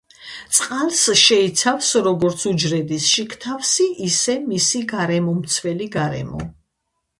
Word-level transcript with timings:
წყალს 0.59 1.01
შეიცავს, 1.23 1.89
როგორც 2.07 2.45
უჯრედის 2.53 3.11
შიგთავსი 3.11 3.87
ისე 4.09 4.39
მისი 4.49 4.85
გარემომცველი 4.95 5.93
გარემო. 6.01 6.45